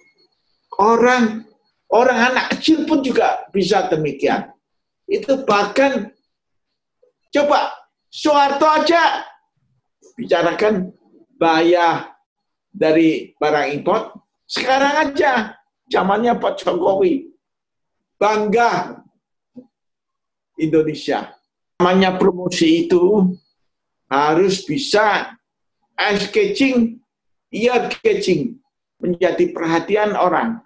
orang 0.78 1.50
Orang 1.90 2.22
anak 2.22 2.54
kecil 2.54 2.86
pun 2.86 3.02
juga 3.02 3.50
bisa 3.50 3.90
demikian. 3.90 4.54
Itu 5.10 5.42
bahkan, 5.42 6.14
coba 7.34 7.74
Soeharto 8.14 8.66
aja 8.70 9.26
bicarakan 10.14 10.94
bahaya 11.42 12.14
dari 12.70 13.34
barang 13.42 13.74
import. 13.74 14.14
Sekarang 14.50 15.14
aja, 15.14 15.62
zamannya 15.86 16.34
Pak 16.42 16.66
Jokowi, 16.66 17.30
bangga 18.18 19.06
Indonesia. 20.58 21.38
Namanya 21.78 22.18
promosi 22.18 22.90
itu 22.90 23.38
harus 24.10 24.66
bisa 24.66 25.38
ice 25.96 26.34
catching, 26.34 26.98
ear 27.54 27.94
catching, 28.02 28.58
menjadi 28.98 29.54
perhatian 29.54 30.18
orang 30.18 30.66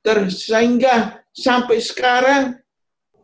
ter, 0.00 0.30
sehingga 0.30 1.26
sampai 1.34 1.82
sekarang 1.82 2.62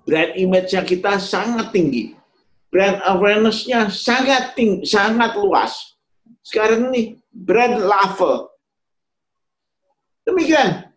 brand 0.03 0.35
image-nya 0.35 0.83
kita 0.83 1.23
sangat 1.23 1.71
tinggi. 1.71 2.19
Brand 2.71 2.99
awareness-nya 3.07 3.91
sangat 3.95 4.59
tinggi, 4.59 4.87
sangat 4.87 5.39
luas. 5.39 5.99
Sekarang 6.43 6.91
ini 6.91 7.19
brand 7.31 7.79
level. 7.79 8.50
Demikian. 10.31 10.95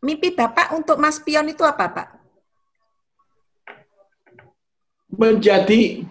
Mimpi 0.00 0.32
Bapak 0.32 0.72
untuk 0.72 0.96
Mas 0.96 1.20
Pion 1.20 1.44
itu 1.44 1.60
apa, 1.60 1.84
Pak? 1.92 2.08
Menjadi 5.12 6.08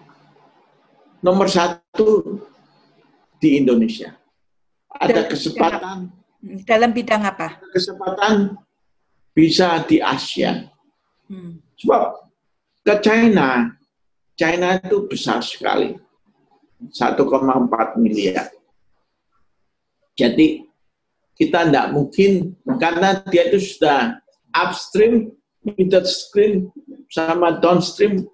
nomor 1.18 1.50
satu 1.50 2.38
di 3.42 3.58
Indonesia. 3.58 4.14
Ada 4.94 5.26
kesempatan 5.26 6.12
dalam 6.62 6.90
bidang 6.94 7.26
apa? 7.26 7.58
Kesempatan 7.74 8.54
bisa 9.34 9.82
di 9.90 9.98
Asia. 9.98 10.70
Hmm. 11.26 11.58
Sebab 11.74 12.30
ke 12.86 12.94
China, 13.02 13.74
China 14.38 14.78
itu 14.78 15.02
besar 15.10 15.42
sekali. 15.42 15.98
1,4 16.94 18.00
miliar. 18.00 18.48
Jadi 20.16 20.69
kita 21.40 21.72
tidak 21.72 21.96
mungkin 21.96 22.52
karena 22.76 23.24
dia 23.32 23.48
itu 23.48 23.56
sudah 23.56 24.20
upstream, 24.52 25.32
midstream, 25.64 26.68
sama 27.08 27.56
downstream 27.64 28.28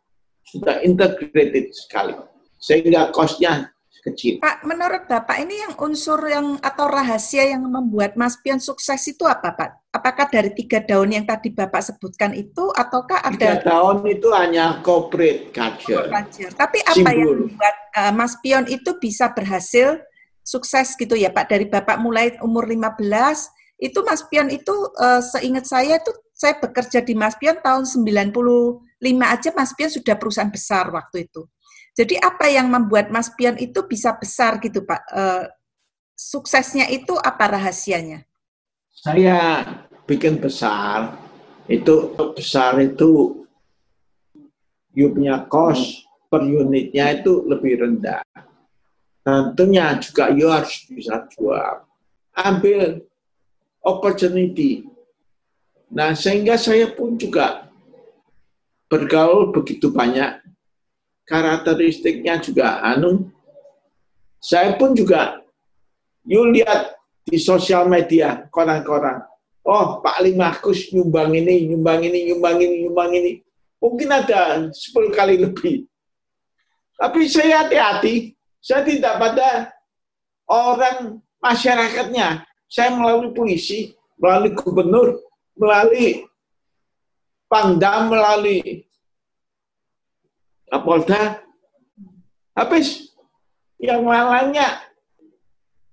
sudah 0.51 0.83
integrated 0.83 1.71
sekali. 1.71 2.19
Sehingga 2.59 3.15
cost-nya 3.15 3.71
kecil. 4.07 4.39
Pak, 4.39 4.63
menurut 4.63 5.11
Bapak 5.11 5.43
ini 5.43 5.59
yang 5.67 5.75
unsur 5.83 6.23
yang 6.31 6.59
atau 6.63 6.87
rahasia 6.87 7.51
yang 7.51 7.67
membuat 7.67 8.15
Mas 8.15 8.39
Pion 8.39 8.63
sukses 8.63 9.03
itu 9.11 9.27
apa, 9.27 9.51
Pak? 9.55 9.71
Apakah 9.91 10.31
dari 10.31 10.55
tiga 10.55 10.79
daun 10.79 11.11
yang 11.11 11.27
tadi 11.27 11.51
Bapak 11.51 11.83
sebutkan 11.83 12.31
itu, 12.39 12.71
ataukah 12.71 13.27
ada... 13.27 13.35
Tiga 13.35 13.67
daun 13.67 14.07
itu 14.07 14.31
hanya 14.31 14.79
corporate 14.87 15.51
culture. 15.51 16.07
culture. 16.07 16.53
Tapi 16.55 16.79
apa 16.87 16.95
Simbol. 16.95 17.19
yang 17.19 17.31
membuat 17.35 17.77
uh, 17.99 18.13
Mas 18.15 18.35
Pion 18.39 18.65
itu 18.71 18.91
bisa 19.03 19.35
berhasil 19.35 19.99
sukses 20.47 20.95
gitu 20.95 21.19
ya, 21.19 21.35
Pak? 21.35 21.51
Dari 21.51 21.67
Bapak 21.67 21.99
mulai 21.99 22.39
umur 22.39 22.71
15, 22.71 22.87
itu 23.83 23.99
Mas 24.07 24.25
Pion 24.25 24.49
itu 24.49 24.73
uh, 24.97 25.21
seingat 25.21 25.69
saya 25.69 26.01
itu 26.01 26.15
saya 26.33 26.57
bekerja 26.57 27.05
di 27.05 27.13
Mas 27.13 27.37
Pion 27.37 27.59
tahun 27.61 27.85
95 27.85 28.81
aja 29.25 29.51
Mas 29.53 29.73
Pion 29.77 29.91
sudah 29.93 30.17
perusahaan 30.17 30.53
besar 30.53 30.89
waktu 30.93 31.29
itu. 31.29 31.45
Jadi 31.97 32.21
apa 32.21 32.49
yang 32.49 32.69
membuat 32.69 33.09
Mas 33.09 33.33
Pion 33.33 33.57
itu 33.57 33.85
bisa 33.89 34.13
besar 34.17 34.61
gitu 34.61 34.85
Pak? 34.85 35.01
E, 35.13 35.23
suksesnya 36.13 36.93
itu 36.93 37.17
apa 37.17 37.57
rahasianya? 37.57 38.25
Saya 38.93 39.65
bikin 40.05 40.37
besar, 40.37 41.17
itu 41.69 42.13
besar 42.37 42.81
itu 42.85 43.41
you 44.93 45.09
punya 45.13 45.45
cost 45.49 46.05
per 46.29 46.45
unitnya 46.45 47.17
itu 47.17 47.49
lebih 47.49 47.81
rendah. 47.81 48.21
Tentunya 49.27 49.99
juga 49.99 50.31
you 50.31 50.47
harus 50.47 50.87
bisa 50.87 51.27
jual. 51.35 51.83
Ambil 52.31 53.03
opportunity. 53.83 54.87
Nah, 55.91 56.15
sehingga 56.15 56.55
saya 56.55 56.87
pun 56.95 57.19
juga 57.19 57.67
bergaul 58.87 59.51
begitu 59.51 59.91
banyak. 59.91 60.47
Karakteristiknya 61.27 62.39
juga 62.39 62.79
anu. 62.87 63.35
Saya 64.39 64.79
pun 64.79 64.95
juga, 64.95 65.43
you 66.23 66.47
lihat 66.55 66.95
di 67.27 67.35
sosial 67.35 67.91
media, 67.91 68.47
koran-koran. 68.55 69.27
Oh, 69.67 69.99
Pak 69.99 70.23
Limakus 70.23 70.95
nyumbang 70.95 71.35
ini, 71.35 71.67
nyumbang 71.67 72.07
ini, 72.07 72.31
nyumbang 72.31 72.63
ini, 72.63 72.77
nyumbang 72.87 73.11
ini. 73.11 73.33
Mungkin 73.83 74.07
ada 74.07 74.71
10 74.71 75.11
kali 75.11 75.35
lebih. 75.43 75.91
Tapi 76.95 77.27
saya 77.27 77.67
hati-hati, 77.67 78.36
saya 78.67 78.83
tidak 78.83 79.15
pada 79.23 79.71
orang 80.51 81.23
masyarakatnya. 81.39 82.43
Saya 82.67 82.91
melalui 82.91 83.31
polisi, 83.31 83.95
melalui 84.19 84.59
gubernur, 84.59 85.23
melalui 85.55 86.27
pangdam, 87.47 88.11
melalui 88.11 88.83
Kapolda. 90.67 91.47
Habis 92.59 93.15
yang 93.79 94.03
lainnya 94.03 94.83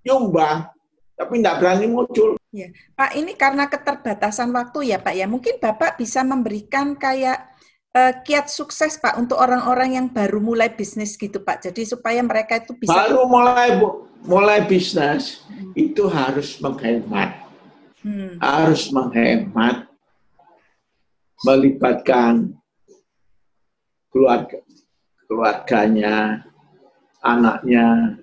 nyumbang, 0.01 0.65
tapi 1.13 1.45
tidak 1.45 1.62
berani 1.62 1.86
muncul. 1.86 2.41
Ya. 2.49 2.73
Pak, 2.97 3.13
ini 3.13 3.38
karena 3.38 3.69
keterbatasan 3.69 4.49
waktu 4.49 4.89
ya 4.89 4.97
Pak 4.97 5.13
ya, 5.13 5.29
mungkin 5.29 5.62
Bapak 5.62 6.01
bisa 6.01 6.25
memberikan 6.25 6.97
kayak 6.97 7.53
uh, 7.93 8.13
kiat 8.25 8.49
sukses 8.49 8.97
Pak 8.97 9.15
untuk 9.21 9.38
orang-orang 9.39 9.95
yang 9.95 10.08
baru 10.10 10.41
mulai 10.41 10.73
bisnis 10.73 11.15
gitu 11.15 11.41
Pak. 11.41 11.69
Jadi 11.69 11.86
supaya 11.88 12.19
mereka 12.25 12.60
itu 12.60 12.73
bisa 12.75 12.91
baru 12.93 13.29
mulai 13.29 13.77
mulai 14.25 14.60
bisnis 14.65 15.45
hmm. 15.47 15.73
itu 15.77 16.03
harus 16.10 16.58
menghemat. 16.60 17.45
Hmm. 18.03 18.36
Harus 18.41 18.91
menghemat 18.91 19.88
melibatkan 21.43 22.56
keluarga 24.12 24.60
keluarganya, 25.27 26.45
anaknya. 27.23 28.19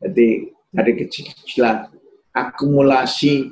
Jadi 0.00 0.48
dari 0.70 0.92
kecil-kecilan 0.96 1.90
akumulasi 2.32 3.50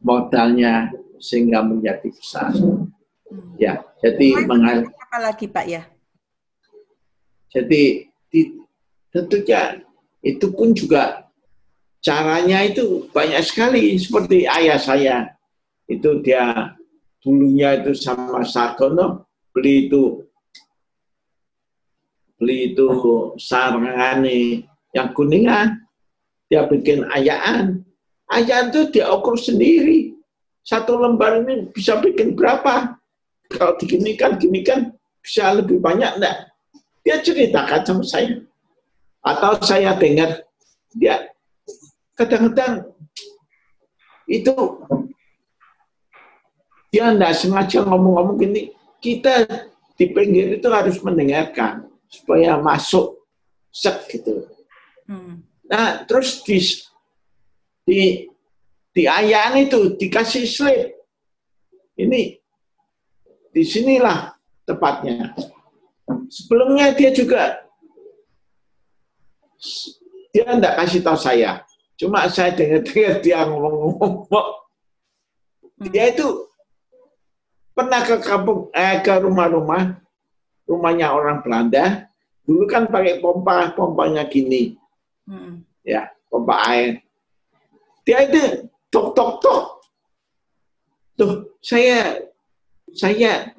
modalnya 0.00 0.90
sehingga 1.20 1.60
menjadi 1.62 2.08
besar. 2.10 2.52
Ya, 3.56 3.84
jadi 4.02 4.44
mengal 4.44 4.90
apa 5.14 5.30
lagi 5.30 5.46
Pak 5.46 5.66
ya? 5.70 5.82
Jadi 7.54 8.10
di, 8.34 8.40
tentunya 9.14 9.78
itu 10.26 10.50
pun 10.50 10.74
juga 10.74 11.30
caranya 12.02 12.66
itu 12.66 13.06
banyak 13.14 13.38
sekali. 13.46 13.94
Seperti 13.94 14.50
ayah 14.50 14.74
saya 14.74 15.16
itu 15.86 16.18
dia 16.18 16.74
dulunya 17.22 17.78
itu 17.78 17.94
sama 17.94 18.42
Sarkono 18.42 19.30
beli 19.54 19.86
itu 19.86 20.26
beli 22.34 22.74
itu 22.74 22.90
sarangan 23.38 24.26
yang 24.90 25.14
kuningan. 25.14 25.78
Dia 26.50 26.66
bikin 26.66 27.06
ayaan. 27.06 27.86
Ayaan 28.26 28.74
itu 28.74 28.90
dia 28.90 29.14
ukur 29.14 29.38
sendiri. 29.38 30.18
Satu 30.66 30.98
lembar 30.98 31.44
ini 31.46 31.70
bisa 31.70 32.02
bikin 32.02 32.34
berapa 32.34 32.98
kalau 33.50 33.74
diginikan, 33.76 34.36
ginikan 34.40 34.92
bisa 35.20 35.52
lebih 35.54 35.80
banyak 35.80 36.20
enggak? 36.20 36.52
Dia 37.04 37.20
ceritakan 37.20 37.80
sama 37.84 38.04
saya. 38.04 38.40
Atau 39.24 39.56
saya 39.64 39.96
dengar 39.96 40.44
dia 40.94 41.32
kadang-kadang 42.14 42.92
itu 44.28 44.54
dia 46.92 47.10
enggak 47.10 47.34
sengaja 47.34 47.82
ngomong-ngomong 47.82 48.36
gini, 48.38 48.62
kita 49.02 49.48
di 49.94 50.10
pinggir 50.10 50.58
itu 50.58 50.68
harus 50.70 50.98
mendengarkan 51.02 51.88
supaya 52.06 52.58
masuk 52.58 53.24
sek 53.74 54.06
gitu. 54.10 54.46
Hmm. 55.10 55.42
Nah, 55.66 56.06
terus 56.06 56.44
di 56.46 56.60
di 57.84 58.00
di 58.94 59.02
itu 59.58 59.80
dikasih 59.98 60.46
slip. 60.46 60.94
Ini 61.94 62.38
di 63.54 63.62
sinilah 63.62 64.34
tepatnya. 64.66 65.30
Sebelumnya 66.26 66.90
dia 66.90 67.14
juga 67.14 67.62
dia 70.34 70.42
tidak 70.42 70.74
kasih 70.82 71.00
tahu 71.06 71.14
saya. 71.14 71.62
Cuma 71.94 72.26
saya 72.26 72.50
dengar-dengar 72.50 73.22
dia 73.22 73.46
ngomong-ngomong. 73.46 74.48
Dia 75.94 76.10
itu 76.10 76.50
pernah 77.70 78.02
ke 78.02 78.18
kampung 78.18 78.74
eh, 78.74 78.98
ke 78.98 79.14
rumah-rumah 79.22 80.02
rumahnya 80.66 81.14
orang 81.14 81.38
Belanda. 81.40 82.10
Dulu 82.44 82.66
kan 82.68 82.90
pakai 82.90 83.22
pompa, 83.22 83.72
pompanya 83.72 84.26
gini. 84.26 84.76
Hmm. 85.24 85.64
Ya, 85.80 86.12
pompa 86.28 86.60
air. 86.68 87.00
Dia 88.04 88.28
itu 88.28 88.68
tok 88.92 89.16
tok 89.16 89.30
tok. 89.40 89.62
Tuh, 91.14 91.32
saya 91.62 92.20
saya 92.94 93.52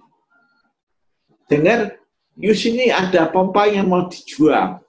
dengar 1.52 2.00
Yus 2.36 2.68
ini 2.68 2.92
ada 2.92 3.32
pompa 3.32 3.64
yang 3.72 3.88
mau 3.88 4.12
dijual. 4.12 4.84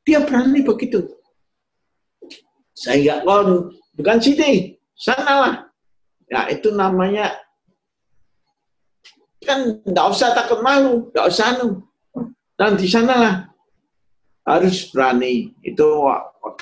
Dia 0.00 0.24
berani 0.24 0.64
begitu. 0.64 1.12
Saya 2.72 3.20
nggak 3.20 3.20
mau, 3.28 3.68
bukan 3.92 4.16
sini, 4.16 4.80
sana 4.96 5.32
lah. 5.44 5.54
Ya 6.24 6.48
itu 6.48 6.72
namanya 6.72 7.36
kan 9.44 9.84
nggak 9.84 10.06
usah 10.08 10.32
takut 10.32 10.64
malu, 10.64 11.12
nggak 11.12 11.26
usah 11.28 11.52
anu. 11.52 11.84
Dan 12.56 12.80
di 12.80 12.88
sana 12.88 13.14
lah 13.16 13.34
harus 14.48 14.88
berani. 14.88 15.52
Itu 15.60 16.08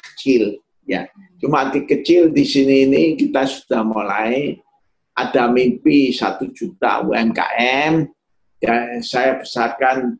kecil, 0.02 0.58
ya. 0.82 1.06
Cuma 1.38 1.70
di 1.70 1.86
kecil 1.86 2.34
di 2.34 2.42
sini 2.42 2.90
ini 2.90 3.14
kita 3.14 3.46
sudah 3.46 3.86
mulai 3.86 4.58
ada 5.18 5.50
mimpi 5.50 6.14
satu 6.14 6.46
juta 6.54 7.02
UMKM, 7.02 8.06
ya 8.62 9.02
saya 9.02 9.42
besarkan 9.42 10.14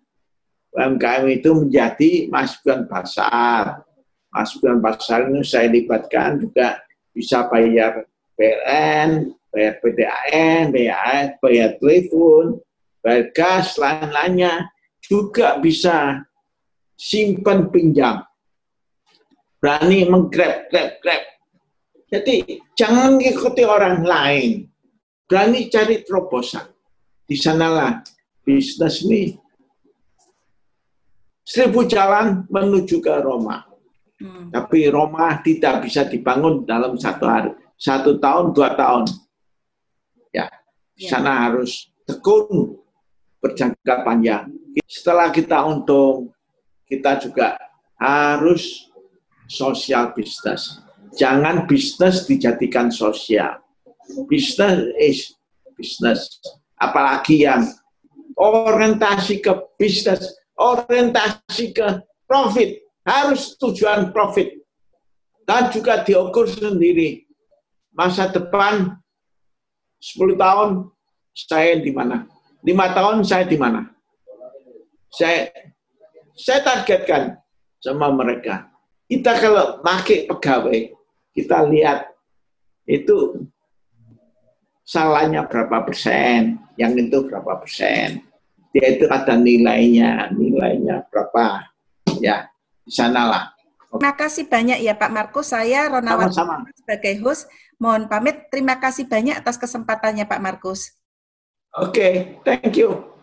UMKM 0.75 1.25
itu 1.31 1.51
menjadi 1.55 2.27
masukan 2.27 2.91
pasar. 2.91 3.87
Masukan 4.35 4.83
pasar 4.83 5.31
ini 5.31 5.47
saya 5.47 5.71
libatkan 5.71 6.43
juga 6.43 6.83
bisa 7.15 7.47
bayar 7.47 8.05
PLN, 8.35 9.33
bayar 9.55 9.75
PDAM, 9.81 10.63
bayar, 10.75 11.25
bayar 11.41 11.71
telepon, 11.79 12.59
bayar 13.01 13.31
gas, 13.33 13.79
lain-lainnya. 13.79 14.69
Juga 14.99 15.57
bisa 15.57 16.21
simpan 16.99 17.71
pinjam. 17.73 18.21
Berani 19.59 20.05
menggrab, 20.05 20.69
grab, 20.69 21.01
grab. 21.01 21.23
Jadi 22.13 22.61
jangan 22.77 23.17
ikuti 23.21 23.65
orang 23.65 24.05
lain 24.05 24.69
berani 25.29 25.69
cari 25.69 26.03
terobosan. 26.03 26.65
Di 27.29 27.37
sanalah 27.37 28.01
bisnis 28.41 29.05
ini 29.05 29.37
seribu 31.45 31.85
jalan 31.85 32.49
menuju 32.49 33.05
ke 33.05 33.13
Roma. 33.21 33.69
Hmm. 34.19 34.49
Tapi 34.49 34.89
Roma 34.89 35.37
tidak 35.45 35.85
bisa 35.85 36.09
dibangun 36.09 36.65
dalam 36.65 36.97
satu 36.97 37.29
hari, 37.29 37.53
satu 37.77 38.17
tahun, 38.17 38.57
dua 38.57 38.73
tahun. 38.75 39.05
Ya, 40.33 40.49
di 40.97 41.07
ya. 41.07 41.21
sana 41.21 41.47
harus 41.47 41.93
tekun 42.09 42.75
berjangka 43.39 44.03
panjang. 44.03 44.51
Setelah 44.89 45.29
kita 45.31 45.63
untung, 45.69 46.33
kita 46.89 47.21
juga 47.21 47.55
harus 48.01 48.89
sosial 49.47 50.17
bisnis. 50.17 50.81
Jangan 51.15 51.69
bisnis 51.69 52.25
dijadikan 52.27 52.91
sosial 52.91 53.68
Bisnis 54.29 54.79
is 54.97 55.19
bisnis. 55.77 56.41
Apalagi 56.79 57.45
yang 57.45 57.67
orientasi 58.39 59.43
ke 59.43 59.53
bisnis, 59.77 60.39
orientasi 60.55 61.75
ke 61.75 62.03
profit, 62.25 62.83
harus 63.03 63.59
tujuan 63.59 64.15
profit. 64.15 64.55
Dan 65.49 65.73
juga 65.73 66.05
diukur 66.05 66.45
sendiri. 66.45 67.25
Masa 67.97 68.29
depan 68.29 69.01
10 69.99 70.37
tahun 70.39 70.71
saya 71.33 71.81
di 71.81 71.91
mana? 71.91 72.29
5 72.63 72.97
tahun 72.97 73.17
saya 73.25 73.45
di 73.49 73.57
mana? 73.57 73.91
Saya 75.09 75.49
saya 76.39 76.63
targetkan 76.63 77.41
sama 77.83 78.13
mereka. 78.15 78.71
Kita 79.09 79.41
kalau 79.41 79.81
pakai 79.81 80.29
pegawai, 80.29 80.79
kita 81.33 81.65
lihat 81.67 82.13
itu 82.85 83.49
salahnya 84.89 85.45
berapa 85.45 85.85
persen, 85.85 86.57
yang 86.81 86.97
itu 86.97 87.29
berapa 87.29 87.61
persen. 87.61 88.25
Dia 88.73 88.97
itu 88.97 89.05
ada 89.13 89.37
nilainya, 89.37 90.33
nilainya 90.33 91.05
berapa. 91.13 91.69
Ya, 92.25 92.49
di 92.89 92.93
sanalah. 92.93 93.53
Terima 93.93 94.13
kasih 94.17 94.49
banyak 94.49 94.81
ya 94.81 94.97
Pak 94.97 95.13
Markus. 95.13 95.53
Saya 95.53 95.93
Ronawati 95.93 96.41
sebagai 96.81 97.21
host. 97.21 97.49
Mohon 97.77 98.11
pamit. 98.11 98.49
Terima 98.51 98.81
kasih 98.81 99.07
banyak 99.07 99.39
atas 99.39 99.61
kesempatannya 99.61 100.25
Pak 100.25 100.41
Markus. 100.41 100.97
Oke, 101.77 101.93
okay, 101.93 102.13
thank 102.43 102.75
you. 102.75 103.18